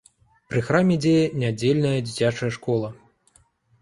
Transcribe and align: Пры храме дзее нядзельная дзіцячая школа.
Пры 0.53 0.61
храме 0.69 0.95
дзее 1.03 1.21
нядзельная 1.43 1.93
дзіцячая 2.07 2.51
школа. 2.57 2.91